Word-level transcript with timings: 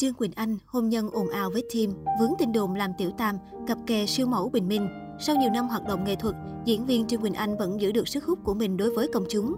Trương 0.00 0.14
Quỳnh 0.14 0.32
Anh, 0.34 0.58
hôn 0.66 0.88
nhân 0.88 1.10
ồn 1.12 1.28
ào 1.28 1.50
với 1.50 1.64
Tim, 1.72 1.92
vướng 2.20 2.32
tin 2.38 2.52
đồn 2.52 2.74
làm 2.74 2.90
tiểu 2.98 3.10
tam, 3.18 3.36
cặp 3.66 3.78
kè 3.86 4.06
siêu 4.06 4.26
mẫu 4.26 4.48
Bình 4.48 4.68
Minh. 4.68 4.88
Sau 5.20 5.36
nhiều 5.36 5.50
năm 5.50 5.68
hoạt 5.68 5.84
động 5.88 6.04
nghệ 6.04 6.14
thuật, 6.14 6.34
diễn 6.64 6.86
viên 6.86 7.06
Trương 7.06 7.20
Quỳnh 7.20 7.34
Anh 7.34 7.56
vẫn 7.58 7.80
giữ 7.80 7.92
được 7.92 8.08
sức 8.08 8.24
hút 8.24 8.38
của 8.44 8.54
mình 8.54 8.76
đối 8.76 8.90
với 8.90 9.08
công 9.12 9.24
chúng. 9.30 9.56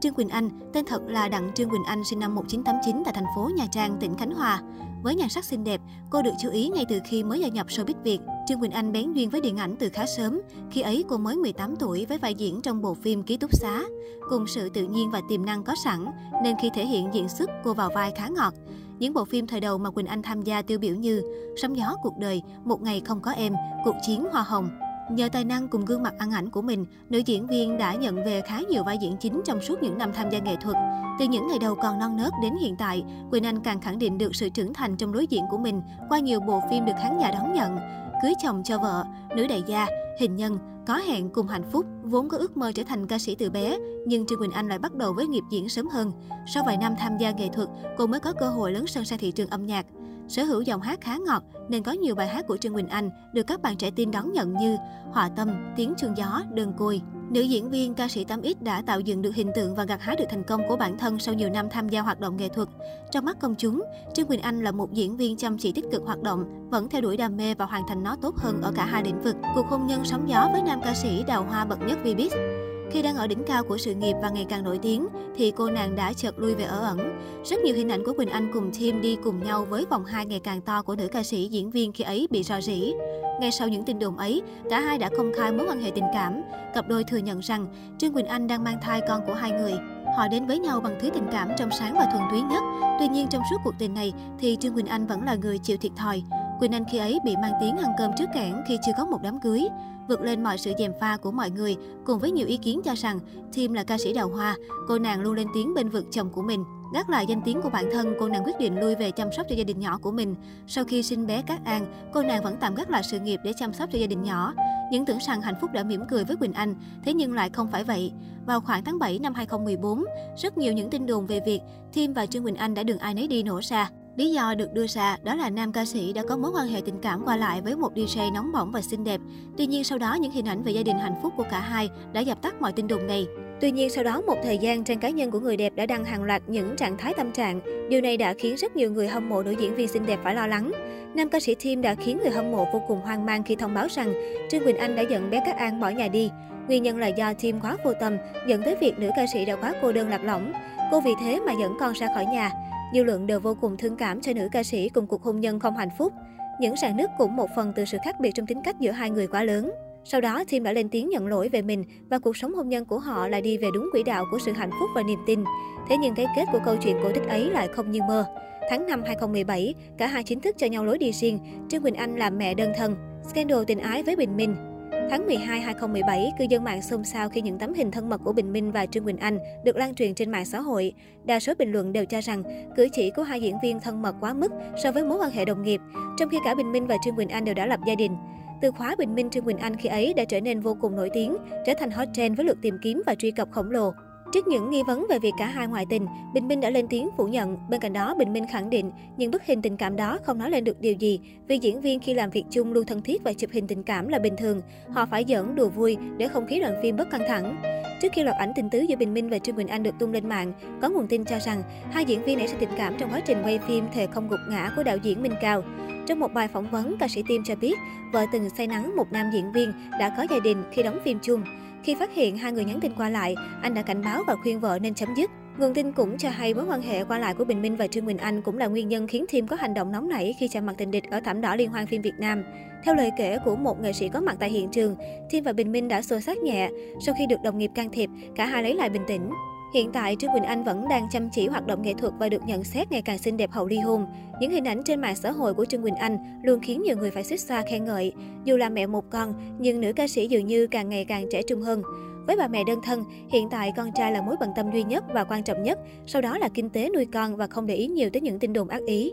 Trương 0.00 0.14
Quỳnh 0.14 0.28
Anh, 0.28 0.50
tên 0.72 0.84
thật 0.86 1.02
là 1.06 1.28
Đặng 1.28 1.50
Trương 1.54 1.70
Quỳnh 1.70 1.84
Anh 1.86 2.02
sinh 2.10 2.18
năm 2.18 2.34
1989 2.34 3.02
tại 3.04 3.14
thành 3.14 3.24
phố 3.36 3.50
Nha 3.56 3.66
Trang, 3.72 3.96
tỉnh 4.00 4.14
Khánh 4.14 4.34
Hòa. 4.34 4.62
Với 5.02 5.14
nhan 5.14 5.28
sắc 5.28 5.44
xinh 5.44 5.64
đẹp, 5.64 5.80
cô 6.10 6.22
được 6.22 6.34
chú 6.42 6.50
ý 6.50 6.68
ngay 6.68 6.84
từ 6.88 6.98
khi 7.04 7.22
mới 7.22 7.40
gia 7.40 7.48
nhập 7.48 7.66
showbiz 7.66 8.02
Việt. 8.04 8.18
Trương 8.48 8.60
Quỳnh 8.60 8.70
Anh 8.70 8.92
bén 8.92 9.12
duyên 9.12 9.30
với 9.30 9.40
điện 9.40 9.56
ảnh 9.56 9.76
từ 9.76 9.88
khá 9.88 10.06
sớm. 10.06 10.40
Khi 10.70 10.80
ấy 10.80 11.04
cô 11.08 11.16
mới 11.16 11.36
18 11.36 11.76
tuổi 11.76 12.06
với 12.08 12.18
vai 12.18 12.34
diễn 12.34 12.60
trong 12.62 12.82
bộ 12.82 12.94
phim 12.94 13.22
Ký 13.22 13.36
túc 13.36 13.52
xá. 13.52 13.82
Cùng 14.28 14.46
sự 14.46 14.68
tự 14.68 14.86
nhiên 14.86 15.10
và 15.10 15.20
tiềm 15.28 15.46
năng 15.46 15.64
có 15.64 15.74
sẵn, 15.84 16.06
nên 16.44 16.56
khi 16.62 16.70
thể 16.74 16.86
hiện 16.86 17.08
diễn 17.12 17.28
xuất, 17.28 17.50
cô 17.64 17.74
vào 17.74 17.90
vai 17.94 18.12
khá 18.16 18.28
ngọt. 18.28 18.54
Những 19.00 19.14
bộ 19.14 19.24
phim 19.24 19.46
thời 19.46 19.60
đầu 19.60 19.78
mà 19.78 19.90
Quỳnh 19.90 20.06
Anh 20.06 20.22
tham 20.22 20.42
gia 20.42 20.62
tiêu 20.62 20.78
biểu 20.78 20.94
như 20.94 21.22
Sóng 21.56 21.76
gió 21.76 21.96
cuộc 22.02 22.18
đời, 22.18 22.42
Một 22.64 22.82
ngày 22.82 23.02
không 23.04 23.20
có 23.20 23.30
em, 23.30 23.54
Cuộc 23.84 23.94
chiến 24.06 24.24
hoa 24.32 24.42
hồng, 24.42 24.68
Nhờ 25.10 25.28
tài 25.32 25.44
năng 25.44 25.68
cùng 25.68 25.84
gương 25.84 26.02
mặt 26.02 26.14
ăn 26.18 26.30
ảnh 26.30 26.50
của 26.50 26.62
mình, 26.62 26.86
nữ 27.08 27.18
diễn 27.18 27.46
viên 27.46 27.78
đã 27.78 27.94
nhận 27.94 28.16
về 28.16 28.40
khá 28.40 28.60
nhiều 28.70 28.84
vai 28.84 28.98
diễn 28.98 29.16
chính 29.20 29.40
trong 29.44 29.60
suốt 29.60 29.82
những 29.82 29.98
năm 29.98 30.12
tham 30.12 30.30
gia 30.30 30.38
nghệ 30.38 30.56
thuật. 30.60 30.76
Từ 31.18 31.24
những 31.24 31.48
ngày 31.48 31.58
đầu 31.58 31.74
còn 31.74 31.98
non 31.98 32.16
nớt 32.16 32.32
đến 32.42 32.52
hiện 32.62 32.76
tại, 32.78 33.04
Quỳnh 33.30 33.44
Anh 33.44 33.60
càng 33.60 33.80
khẳng 33.80 33.98
định 33.98 34.18
được 34.18 34.36
sự 34.36 34.48
trưởng 34.48 34.74
thành 34.74 34.96
trong 34.96 35.12
đối 35.12 35.26
diện 35.26 35.44
của 35.50 35.58
mình 35.58 35.82
qua 36.08 36.18
nhiều 36.18 36.40
bộ 36.40 36.60
phim 36.70 36.84
được 36.84 36.92
khán 37.02 37.18
giả 37.18 37.30
đón 37.30 37.52
nhận. 37.52 37.76
Cưới 38.22 38.32
chồng 38.42 38.62
cho 38.64 38.78
vợ, 38.78 39.04
Nữ 39.36 39.46
đại 39.46 39.62
gia, 39.66 39.86
Hình 40.20 40.36
nhân, 40.36 40.58
Có 40.86 40.96
hẹn 40.96 41.30
cùng 41.30 41.48
hạnh 41.48 41.70
phúc, 41.72 41.86
vốn 42.02 42.28
có 42.28 42.38
ước 42.38 42.56
mơ 42.56 42.72
trở 42.74 42.82
thành 42.84 43.06
ca 43.06 43.18
sĩ 43.18 43.34
từ 43.34 43.50
bé, 43.50 43.78
nhưng 44.06 44.26
Trương 44.26 44.38
Quỳnh 44.38 44.50
Anh 44.50 44.68
lại 44.68 44.78
bắt 44.78 44.94
đầu 44.94 45.12
với 45.12 45.26
nghiệp 45.26 45.42
diễn 45.50 45.68
sớm 45.68 45.88
hơn. 45.88 46.12
Sau 46.54 46.64
vài 46.66 46.76
năm 46.76 46.94
tham 46.98 47.18
gia 47.18 47.30
nghệ 47.30 47.48
thuật, 47.52 47.68
cô 47.98 48.06
mới 48.06 48.20
có 48.20 48.32
cơ 48.32 48.48
hội 48.48 48.72
lớn 48.72 48.86
sân 48.86 49.04
sang 49.04 49.18
thị 49.18 49.30
trường 49.30 49.50
âm 49.50 49.66
nhạc. 49.66 49.86
Sở 50.30 50.44
hữu 50.44 50.62
giọng 50.62 50.80
hát 50.80 51.00
khá 51.00 51.16
ngọt 51.26 51.42
nên 51.68 51.82
có 51.82 51.92
nhiều 51.92 52.14
bài 52.14 52.28
hát 52.28 52.46
của 52.46 52.56
Trương 52.56 52.74
Quỳnh 52.74 52.88
Anh 52.88 53.10
được 53.32 53.42
các 53.46 53.62
bạn 53.62 53.76
trẻ 53.76 53.90
tin 53.90 54.10
đón 54.10 54.32
nhận 54.32 54.56
như 54.56 54.76
Họa 55.12 55.28
tâm, 55.36 55.72
Tiếng 55.76 55.94
chuông 55.98 56.16
gió, 56.16 56.42
Đơn 56.54 56.72
côi. 56.78 57.00
Nữ 57.30 57.40
diễn 57.40 57.70
viên 57.70 57.94
ca 57.94 58.08
sĩ 58.08 58.24
8X 58.24 58.54
đã 58.60 58.82
tạo 58.86 59.00
dựng 59.00 59.22
được 59.22 59.34
hình 59.34 59.50
tượng 59.54 59.74
và 59.74 59.84
gặt 59.84 60.02
hái 60.02 60.16
được 60.16 60.24
thành 60.30 60.44
công 60.44 60.68
của 60.68 60.76
bản 60.76 60.98
thân 60.98 61.18
sau 61.18 61.34
nhiều 61.34 61.50
năm 61.50 61.68
tham 61.70 61.88
gia 61.88 62.00
hoạt 62.00 62.20
động 62.20 62.36
nghệ 62.36 62.48
thuật. 62.48 62.68
Trong 63.10 63.24
mắt 63.24 63.36
công 63.40 63.54
chúng, 63.54 63.82
Trương 64.14 64.26
Quỳnh 64.26 64.40
Anh 64.40 64.60
là 64.60 64.72
một 64.72 64.92
diễn 64.92 65.16
viên 65.16 65.36
chăm 65.36 65.58
chỉ 65.58 65.72
tích 65.72 65.84
cực 65.92 66.02
hoạt 66.04 66.22
động, 66.22 66.68
vẫn 66.70 66.88
theo 66.88 67.00
đuổi 67.00 67.16
đam 67.16 67.36
mê 67.36 67.54
và 67.54 67.64
hoàn 67.64 67.82
thành 67.88 68.02
nó 68.02 68.16
tốt 68.22 68.36
hơn 68.36 68.62
ở 68.62 68.72
cả 68.76 68.84
hai 68.84 69.04
lĩnh 69.04 69.22
vực. 69.22 69.36
Cuộc 69.54 69.66
hôn 69.66 69.86
nhân 69.86 70.00
sóng 70.04 70.28
gió 70.28 70.48
với 70.52 70.62
nam 70.62 70.80
ca 70.84 70.94
sĩ 70.94 71.24
đào 71.26 71.44
hoa 71.44 71.64
bậc 71.64 71.78
nhất 71.80 71.98
Vbiz 72.04 72.59
khi 72.90 73.02
đang 73.02 73.16
ở 73.16 73.26
đỉnh 73.26 73.44
cao 73.46 73.64
của 73.64 73.78
sự 73.78 73.94
nghiệp 73.94 74.14
và 74.22 74.30
ngày 74.30 74.46
càng 74.48 74.64
nổi 74.64 74.78
tiếng, 74.82 75.08
thì 75.36 75.50
cô 75.50 75.70
nàng 75.70 75.96
đã 75.96 76.12
chợt 76.12 76.38
lui 76.38 76.54
về 76.54 76.64
ở 76.64 76.80
ẩn. 76.80 77.20
Rất 77.44 77.60
nhiều 77.60 77.74
hình 77.74 77.88
ảnh 77.88 78.04
của 78.04 78.12
Quỳnh 78.12 78.28
Anh 78.28 78.50
cùng 78.52 78.70
team 78.80 79.00
đi 79.00 79.16
cùng 79.24 79.44
nhau 79.44 79.64
với 79.64 79.86
vòng 79.90 80.04
hai 80.04 80.26
ngày 80.26 80.40
càng 80.40 80.60
to 80.60 80.82
của 80.82 80.96
nữ 80.96 81.08
ca 81.08 81.22
sĩ 81.22 81.48
diễn 81.48 81.70
viên 81.70 81.92
khi 81.92 82.04
ấy 82.04 82.26
bị 82.30 82.42
rò 82.42 82.60
rỉ. 82.60 82.92
Ngay 83.40 83.50
sau 83.50 83.68
những 83.68 83.84
tin 83.84 83.98
đồn 83.98 84.16
ấy, 84.16 84.42
cả 84.70 84.80
hai 84.80 84.98
đã 84.98 85.10
công 85.16 85.32
khai 85.36 85.52
mối 85.52 85.66
quan 85.68 85.80
hệ 85.80 85.90
tình 85.90 86.04
cảm. 86.14 86.42
Cặp 86.74 86.88
đôi 86.88 87.04
thừa 87.04 87.18
nhận 87.18 87.40
rằng 87.40 87.66
Trương 87.98 88.14
Quỳnh 88.14 88.26
Anh 88.26 88.46
đang 88.46 88.64
mang 88.64 88.80
thai 88.82 89.00
con 89.08 89.20
của 89.26 89.34
hai 89.34 89.50
người. 89.50 89.74
Họ 90.16 90.28
đến 90.28 90.46
với 90.46 90.58
nhau 90.58 90.80
bằng 90.80 90.98
thứ 91.00 91.10
tình 91.10 91.26
cảm 91.32 91.48
trong 91.58 91.70
sáng 91.70 91.94
và 91.94 92.06
thuần 92.12 92.22
túy 92.30 92.40
nhất. 92.40 92.62
Tuy 92.98 93.08
nhiên 93.08 93.26
trong 93.30 93.42
suốt 93.50 93.56
cuộc 93.64 93.74
tình 93.78 93.94
này 93.94 94.12
thì 94.38 94.56
Trương 94.60 94.74
Quỳnh 94.74 94.86
Anh 94.86 95.06
vẫn 95.06 95.22
là 95.22 95.34
người 95.34 95.58
chịu 95.58 95.76
thiệt 95.76 95.92
thòi. 95.96 96.22
Quỳnh 96.60 96.72
Anh 96.72 96.84
khi 96.84 96.98
ấy 96.98 97.18
bị 97.24 97.36
mang 97.42 97.52
tiếng 97.60 97.76
ăn 97.76 97.92
cơm 97.98 98.10
trước 98.18 98.28
cảng 98.34 98.62
khi 98.68 98.78
chưa 98.86 98.92
có 98.96 99.04
một 99.04 99.18
đám 99.22 99.40
cưới. 99.40 99.68
Vượt 100.08 100.20
lên 100.20 100.42
mọi 100.42 100.58
sự 100.58 100.72
dèm 100.78 100.92
pha 101.00 101.16
của 101.16 101.32
mọi 101.32 101.50
người, 101.50 101.76
cùng 102.04 102.18
với 102.18 102.30
nhiều 102.30 102.46
ý 102.46 102.56
kiến 102.56 102.80
cho 102.84 102.94
rằng 102.94 103.20
Tim 103.52 103.72
là 103.72 103.84
ca 103.84 103.98
sĩ 103.98 104.12
đào 104.12 104.28
hoa, 104.28 104.56
cô 104.88 104.98
nàng 104.98 105.20
luôn 105.20 105.34
lên 105.34 105.46
tiếng 105.54 105.74
bên 105.74 105.88
vực 105.88 106.06
chồng 106.10 106.30
của 106.30 106.42
mình. 106.42 106.64
Gác 106.94 107.10
lại 107.10 107.26
danh 107.26 107.42
tiếng 107.44 107.62
của 107.62 107.70
bản 107.70 107.84
thân, 107.92 108.14
cô 108.20 108.28
nàng 108.28 108.44
quyết 108.44 108.58
định 108.58 108.80
lui 108.80 108.94
về 108.94 109.10
chăm 109.10 109.32
sóc 109.32 109.46
cho 109.50 109.56
gia 109.56 109.64
đình 109.64 109.80
nhỏ 109.80 109.98
của 109.98 110.10
mình. 110.10 110.34
Sau 110.66 110.84
khi 110.84 111.02
sinh 111.02 111.26
bé 111.26 111.42
Cát 111.42 111.64
An, 111.64 111.86
cô 112.12 112.22
nàng 112.22 112.42
vẫn 112.42 112.56
tạm 112.60 112.74
gác 112.74 112.90
lại 112.90 113.02
sự 113.10 113.20
nghiệp 113.20 113.40
để 113.44 113.52
chăm 113.56 113.72
sóc 113.72 113.88
cho 113.92 113.98
gia 113.98 114.06
đình 114.06 114.22
nhỏ. 114.22 114.54
Những 114.92 115.06
tưởng 115.06 115.18
rằng 115.26 115.42
hạnh 115.42 115.56
phúc 115.60 115.70
đã 115.72 115.82
mỉm 115.82 116.00
cười 116.08 116.24
với 116.24 116.36
Quỳnh 116.36 116.52
Anh, 116.52 116.74
thế 117.04 117.14
nhưng 117.14 117.32
lại 117.32 117.50
không 117.50 117.70
phải 117.70 117.84
vậy. 117.84 118.12
Vào 118.46 118.60
khoảng 118.60 118.84
tháng 118.84 118.98
7 118.98 119.18
năm 119.18 119.34
2014, 119.34 120.04
rất 120.36 120.58
nhiều 120.58 120.72
những 120.72 120.90
tin 120.90 121.06
đồn 121.06 121.26
về 121.26 121.40
việc 121.46 121.60
Tim 121.92 122.12
và 122.12 122.26
Trương 122.26 122.44
Quỳnh 122.44 122.56
Anh 122.56 122.74
đã 122.74 122.82
đường 122.82 122.98
ai 122.98 123.14
nấy 123.14 123.26
đi 123.26 123.42
nổ 123.42 123.60
ra. 123.62 123.90
Lý 124.16 124.30
do 124.30 124.54
được 124.54 124.72
đưa 124.72 124.86
ra 124.86 125.16
đó 125.22 125.34
là 125.34 125.50
nam 125.50 125.72
ca 125.72 125.84
sĩ 125.84 126.12
đã 126.12 126.22
có 126.28 126.36
mối 126.36 126.50
quan 126.54 126.66
hệ 126.66 126.80
tình 126.80 127.00
cảm 127.02 127.22
qua 127.24 127.36
lại 127.36 127.60
với 127.60 127.76
một 127.76 127.94
DJ 127.94 128.32
nóng 128.32 128.52
bỏng 128.52 128.72
và 128.72 128.80
xinh 128.80 129.04
đẹp. 129.04 129.20
Tuy 129.56 129.66
nhiên 129.66 129.84
sau 129.84 129.98
đó 129.98 130.14
những 130.14 130.32
hình 130.32 130.48
ảnh 130.48 130.62
về 130.62 130.72
gia 130.72 130.82
đình 130.82 130.98
hạnh 130.98 131.14
phúc 131.22 131.32
của 131.36 131.44
cả 131.50 131.60
hai 131.60 131.90
đã 132.12 132.20
dập 132.20 132.42
tắt 132.42 132.54
mọi 132.60 132.72
tin 132.72 132.88
đồn 132.88 133.06
này. 133.06 133.26
Tuy 133.60 133.70
nhiên 133.70 133.90
sau 133.90 134.04
đó 134.04 134.20
một 134.20 134.36
thời 134.42 134.58
gian 134.58 134.84
trang 134.84 134.98
cá 134.98 135.10
nhân 135.10 135.30
của 135.30 135.40
người 135.40 135.56
đẹp 135.56 135.72
đã 135.76 135.86
đăng 135.86 136.04
hàng 136.04 136.22
loạt 136.22 136.42
những 136.46 136.76
trạng 136.76 136.96
thái 136.96 137.14
tâm 137.16 137.32
trạng. 137.32 137.60
Điều 137.90 138.00
này 138.00 138.16
đã 138.16 138.34
khiến 138.34 138.56
rất 138.56 138.76
nhiều 138.76 138.92
người 138.92 139.08
hâm 139.08 139.28
mộ 139.28 139.42
nữ 139.42 139.50
diễn 139.50 139.74
viên 139.74 139.88
xinh 139.88 140.06
đẹp 140.06 140.20
phải 140.24 140.34
lo 140.34 140.46
lắng. 140.46 140.72
Nam 141.14 141.28
ca 141.28 141.40
sĩ 141.40 141.54
Tim 141.54 141.82
đã 141.82 141.94
khiến 141.94 142.18
người 142.18 142.30
hâm 142.30 142.50
mộ 142.50 142.66
vô 142.72 142.82
cùng 142.88 143.00
hoang 143.00 143.26
mang 143.26 143.42
khi 143.42 143.56
thông 143.56 143.74
báo 143.74 143.86
rằng 143.90 144.14
Trương 144.50 144.64
Quỳnh 144.64 144.76
Anh 144.76 144.96
đã 144.96 145.02
giận 145.02 145.30
bé 145.30 145.42
Cát 145.46 145.56
An 145.56 145.80
bỏ 145.80 145.88
nhà 145.88 146.08
đi. 146.08 146.30
Nguyên 146.66 146.82
nhân 146.82 146.98
là 146.98 147.06
do 147.06 147.32
Tim 147.40 147.60
quá 147.60 147.76
vô 147.84 147.92
tâm, 148.00 148.16
dẫn 148.46 148.62
tới 148.62 148.76
việc 148.80 148.98
nữ 148.98 149.10
ca 149.16 149.26
sĩ 149.32 149.44
đã 149.44 149.56
quá 149.56 149.74
cô 149.82 149.92
đơn 149.92 150.08
lạc 150.08 150.24
lõng. 150.24 150.52
Cô 150.90 151.00
vì 151.00 151.12
thế 151.20 151.40
mà 151.46 151.52
dẫn 151.52 151.76
con 151.80 151.92
ra 151.92 152.08
khỏi 152.14 152.24
nhà. 152.24 152.50
Dư 152.94 153.04
luận 153.04 153.26
đều 153.26 153.40
vô 153.40 153.56
cùng 153.60 153.76
thương 153.76 153.96
cảm 153.96 154.20
cho 154.20 154.32
nữ 154.32 154.48
ca 154.52 154.62
sĩ 154.62 154.88
cùng 154.88 155.06
cuộc 155.06 155.22
hôn 155.22 155.40
nhân 155.40 155.60
không 155.60 155.76
hạnh 155.76 155.90
phúc. 155.98 156.12
Những 156.60 156.76
rạn 156.76 156.96
nứt 156.96 157.10
cũng 157.18 157.36
một 157.36 157.50
phần 157.56 157.72
từ 157.76 157.84
sự 157.84 157.98
khác 158.04 158.20
biệt 158.20 158.30
trong 158.34 158.46
tính 158.46 158.60
cách 158.64 158.80
giữa 158.80 158.90
hai 158.90 159.10
người 159.10 159.26
quá 159.26 159.44
lớn. 159.44 159.72
Sau 160.04 160.20
đó, 160.20 160.44
Tim 160.48 160.62
đã 160.62 160.72
lên 160.72 160.88
tiếng 160.88 161.08
nhận 161.08 161.26
lỗi 161.26 161.48
về 161.48 161.62
mình 161.62 161.84
và 162.08 162.18
cuộc 162.18 162.36
sống 162.36 162.54
hôn 162.54 162.68
nhân 162.68 162.84
của 162.84 162.98
họ 162.98 163.28
lại 163.28 163.42
đi 163.42 163.58
về 163.58 163.68
đúng 163.74 163.88
quỹ 163.92 164.02
đạo 164.02 164.24
của 164.30 164.38
sự 164.38 164.52
hạnh 164.52 164.70
phúc 164.80 164.90
và 164.94 165.02
niềm 165.02 165.18
tin. 165.26 165.44
Thế 165.88 165.96
nhưng 165.96 166.14
cái 166.14 166.26
kết 166.36 166.44
của 166.52 166.60
câu 166.64 166.76
chuyện 166.76 166.96
cổ 167.02 167.12
tích 167.12 167.28
ấy 167.28 167.50
lại 167.50 167.68
không 167.68 167.90
như 167.90 168.00
mơ. 168.08 168.24
Tháng 168.70 168.86
5 168.86 169.02
2017, 169.06 169.74
cả 169.98 170.06
hai 170.06 170.22
chính 170.22 170.40
thức 170.40 170.56
cho 170.58 170.66
nhau 170.66 170.84
lối 170.84 170.98
đi 170.98 171.12
riêng. 171.12 171.38
Trương 171.68 171.82
Quỳnh 171.82 171.94
Anh 171.94 172.16
làm 172.16 172.38
mẹ 172.38 172.54
đơn 172.54 172.72
thân. 172.76 172.96
Scandal 173.30 173.64
tình 173.66 173.78
ái 173.78 174.02
với 174.02 174.16
Bình 174.16 174.36
Minh. 174.36 174.69
Tháng 174.90 175.26
12 175.26 175.60
2017, 175.60 176.32
cư 176.38 176.44
dân 176.48 176.64
mạng 176.64 176.82
xôn 176.82 177.04
xao 177.04 177.28
khi 177.28 177.40
những 177.40 177.58
tấm 177.58 177.74
hình 177.74 177.90
thân 177.90 178.08
mật 178.08 178.20
của 178.24 178.32
Bình 178.32 178.52
Minh 178.52 178.72
và 178.72 178.86
Trương 178.86 179.04
Quỳnh 179.04 179.16
Anh 179.16 179.38
được 179.64 179.76
lan 179.76 179.94
truyền 179.94 180.14
trên 180.14 180.30
mạng 180.30 180.44
xã 180.44 180.60
hội. 180.60 180.92
Đa 181.24 181.40
số 181.40 181.52
bình 181.58 181.72
luận 181.72 181.92
đều 181.92 182.04
cho 182.04 182.20
rằng 182.20 182.42
cử 182.76 182.88
chỉ 182.92 183.10
của 183.10 183.22
hai 183.22 183.40
diễn 183.40 183.56
viên 183.62 183.80
thân 183.80 184.02
mật 184.02 184.14
quá 184.20 184.32
mức 184.32 184.52
so 184.82 184.92
với 184.92 185.04
mối 185.04 185.18
quan 185.18 185.30
hệ 185.30 185.44
đồng 185.44 185.62
nghiệp, 185.62 185.80
trong 186.18 186.28
khi 186.28 186.38
cả 186.44 186.54
Bình 186.54 186.72
Minh 186.72 186.86
và 186.86 186.96
Trương 187.04 187.16
Quỳnh 187.16 187.28
Anh 187.28 187.44
đều 187.44 187.54
đã 187.54 187.66
lập 187.66 187.80
gia 187.86 187.94
đình. 187.94 188.16
Từ 188.62 188.70
khóa 188.70 188.94
Bình 188.98 189.14
Minh 189.14 189.30
Trương 189.30 189.44
Quỳnh 189.44 189.58
Anh 189.58 189.76
khi 189.76 189.88
ấy 189.88 190.14
đã 190.14 190.24
trở 190.24 190.40
nên 190.40 190.60
vô 190.60 190.76
cùng 190.80 190.96
nổi 190.96 191.10
tiếng, 191.12 191.36
trở 191.66 191.72
thành 191.78 191.90
hot 191.90 192.08
trend 192.12 192.36
với 192.36 192.46
lượt 192.46 192.58
tìm 192.62 192.78
kiếm 192.82 193.02
và 193.06 193.14
truy 193.14 193.30
cập 193.30 193.50
khổng 193.50 193.70
lồ. 193.70 193.92
Trước 194.32 194.46
những 194.46 194.70
nghi 194.70 194.82
vấn 194.82 195.06
về 195.10 195.18
việc 195.18 195.32
cả 195.38 195.46
hai 195.46 195.66
ngoại 195.66 195.86
tình, 195.90 196.06
Bình 196.34 196.48
Minh 196.48 196.60
đã 196.60 196.70
lên 196.70 196.86
tiếng 196.88 197.08
phủ 197.16 197.26
nhận. 197.26 197.56
Bên 197.68 197.80
cạnh 197.80 197.92
đó, 197.92 198.14
Bình 198.18 198.32
Minh 198.32 198.46
khẳng 198.52 198.70
định 198.70 198.90
những 199.16 199.30
bức 199.30 199.42
hình 199.44 199.62
tình 199.62 199.76
cảm 199.76 199.96
đó 199.96 200.18
không 200.22 200.38
nói 200.38 200.50
lên 200.50 200.64
được 200.64 200.80
điều 200.80 200.92
gì, 200.92 201.20
vì 201.48 201.58
diễn 201.58 201.80
viên 201.80 202.00
khi 202.00 202.14
làm 202.14 202.30
việc 202.30 202.44
chung 202.50 202.72
luôn 202.72 202.86
thân 202.86 203.02
thiết 203.02 203.22
và 203.24 203.32
chụp 203.32 203.50
hình 203.52 203.66
tình 203.66 203.82
cảm 203.82 204.08
là 204.08 204.18
bình 204.18 204.34
thường. 204.38 204.62
Họ 204.88 205.06
phải 205.06 205.24
giỡn 205.28 205.54
đùa 205.54 205.68
vui 205.68 205.96
để 206.16 206.28
không 206.28 206.46
khí 206.46 206.60
đoạn 206.60 206.74
phim 206.82 206.96
bất 206.96 207.10
căng 207.10 207.22
thẳng. 207.28 207.62
Trước 208.02 208.08
khi 208.12 208.22
loạt 208.22 208.36
ảnh 208.36 208.52
tình 208.56 208.70
tứ 208.70 208.80
giữa 208.80 208.96
Bình 208.96 209.14
Minh 209.14 209.30
và 209.30 209.38
Trương 209.38 209.56
Quỳnh 209.56 209.68
Anh 209.68 209.82
được 209.82 209.94
tung 209.98 210.12
lên 210.12 210.28
mạng, 210.28 210.52
có 210.82 210.88
nguồn 210.88 211.06
tin 211.06 211.24
cho 211.24 211.38
rằng 211.38 211.62
hai 211.90 212.04
diễn 212.04 212.22
viên 212.22 212.38
nảy 212.38 212.48
sinh 212.48 212.60
tình 212.60 212.70
cảm 212.76 212.94
trong 212.98 213.10
quá 213.12 213.20
trình 213.20 213.42
quay 213.42 213.58
phim 213.58 213.84
Thề 213.92 214.06
không 214.06 214.28
gục 214.28 214.40
ngã 214.48 214.72
của 214.76 214.82
đạo 214.82 214.96
diễn 214.96 215.22
Minh 215.22 215.34
Cao. 215.40 215.62
Trong 216.06 216.20
một 216.20 216.32
bài 216.34 216.48
phỏng 216.48 216.70
vấn, 216.70 216.96
ca 216.98 217.08
sĩ 217.08 217.22
Tim 217.28 217.42
cho 217.44 217.54
biết 217.56 217.74
vợ 218.12 218.26
từng 218.32 218.50
say 218.50 218.66
nắng 218.66 218.96
một 218.96 219.06
nam 219.12 219.26
diễn 219.34 219.52
viên 219.52 219.72
đã 219.98 220.14
có 220.16 220.26
gia 220.30 220.38
đình 220.38 220.62
khi 220.72 220.82
đóng 220.82 220.98
phim 221.04 221.18
chung. 221.22 221.42
Khi 221.84 221.94
phát 221.94 222.14
hiện 222.14 222.36
hai 222.36 222.52
người 222.52 222.64
nhắn 222.64 222.80
tin 222.80 222.92
qua 222.96 223.08
lại, 223.08 223.34
anh 223.62 223.74
đã 223.74 223.82
cảnh 223.82 224.02
báo 224.04 224.22
và 224.26 224.34
khuyên 224.42 224.60
vợ 224.60 224.78
nên 224.82 224.94
chấm 224.94 225.08
dứt. 225.16 225.30
Nguồn 225.58 225.74
tin 225.74 225.92
cũng 225.92 226.18
cho 226.18 226.30
hay 226.30 226.54
mối 226.54 226.64
quan 226.68 226.82
hệ 226.82 227.04
qua 227.04 227.18
lại 227.18 227.34
của 227.34 227.44
Bình 227.44 227.62
Minh 227.62 227.76
và 227.76 227.86
Trương 227.86 228.06
Quỳnh 228.06 228.18
Anh 228.18 228.42
cũng 228.42 228.58
là 228.58 228.66
nguyên 228.66 228.88
nhân 228.88 229.06
khiến 229.06 229.24
Thêm 229.28 229.46
có 229.46 229.56
hành 229.56 229.74
động 229.74 229.92
nóng 229.92 230.08
nảy 230.08 230.34
khi 230.38 230.48
chạm 230.48 230.66
mặt 230.66 230.74
tình 230.78 230.90
địch 230.90 231.10
ở 231.10 231.20
thảm 231.20 231.40
đỏ 231.40 231.54
liên 231.54 231.70
hoan 231.70 231.86
phim 231.86 232.02
Việt 232.02 232.14
Nam. 232.18 232.42
Theo 232.84 232.94
lời 232.94 233.10
kể 233.18 233.38
của 233.44 233.56
một 233.56 233.80
nghệ 233.80 233.92
sĩ 233.92 234.08
có 234.08 234.20
mặt 234.20 234.36
tại 234.40 234.50
hiện 234.50 234.68
trường, 234.68 234.96
Thêm 235.30 235.44
và 235.44 235.52
Bình 235.52 235.72
Minh 235.72 235.88
đã 235.88 236.02
xô 236.02 236.20
sát 236.20 236.38
nhẹ. 236.38 236.70
Sau 237.06 237.14
khi 237.18 237.26
được 237.26 237.42
đồng 237.44 237.58
nghiệp 237.58 237.70
can 237.74 237.90
thiệp, 237.90 238.10
cả 238.36 238.46
hai 238.46 238.62
lấy 238.62 238.74
lại 238.74 238.90
bình 238.90 239.02
tĩnh. 239.06 239.30
Hiện 239.74 239.92
tại, 239.92 240.16
Trương 240.16 240.32
Quỳnh 240.32 240.44
Anh 240.44 240.64
vẫn 240.64 240.88
đang 240.88 241.08
chăm 241.10 241.28
chỉ 241.32 241.46
hoạt 241.46 241.66
động 241.66 241.82
nghệ 241.82 241.94
thuật 241.94 242.12
và 242.18 242.28
được 242.28 242.42
nhận 242.46 242.64
xét 242.64 242.92
ngày 242.92 243.02
càng 243.02 243.18
xinh 243.18 243.36
đẹp 243.36 243.50
hậu 243.50 243.66
ly 243.66 243.78
hôn. 243.78 244.06
Những 244.40 244.50
hình 244.50 244.64
ảnh 244.64 244.82
trên 244.84 245.00
mạng 245.00 245.16
xã 245.16 245.30
hội 245.30 245.54
của 245.54 245.64
Trương 245.64 245.82
Quỳnh 245.82 245.94
Anh 245.94 246.18
luôn 246.42 246.60
khiến 246.60 246.82
nhiều 246.82 246.96
người 246.96 247.10
phải 247.10 247.24
xích 247.24 247.40
xoa 247.40 247.62
khen 247.62 247.84
ngợi. 247.84 248.12
Dù 248.44 248.56
là 248.56 248.68
mẹ 248.68 248.86
một 248.86 249.04
con, 249.10 249.34
nhưng 249.58 249.80
nữ 249.80 249.92
ca 249.92 250.08
sĩ 250.08 250.26
dường 250.28 250.46
như 250.46 250.66
càng 250.66 250.88
ngày 250.88 251.04
càng 251.04 251.26
trẻ 251.30 251.42
trung 251.42 251.60
hơn. 251.60 251.82
Với 252.26 252.36
bà 252.36 252.48
mẹ 252.48 252.64
đơn 252.64 252.80
thân, 252.82 253.04
hiện 253.32 253.48
tại 253.50 253.72
con 253.76 253.92
trai 253.92 254.12
là 254.12 254.22
mối 254.22 254.36
bận 254.40 254.50
tâm 254.56 254.70
duy 254.72 254.82
nhất 254.82 255.04
và 255.12 255.24
quan 255.24 255.42
trọng 255.42 255.62
nhất, 255.62 255.78
sau 256.06 256.22
đó 256.22 256.38
là 256.38 256.48
kinh 256.54 256.70
tế 256.70 256.90
nuôi 256.94 257.06
con 257.12 257.36
và 257.36 257.46
không 257.46 257.66
để 257.66 257.74
ý 257.74 257.86
nhiều 257.86 258.10
tới 258.10 258.20
những 258.20 258.38
tin 258.38 258.52
đồn 258.52 258.68
ác 258.68 258.82
ý. 258.86 259.12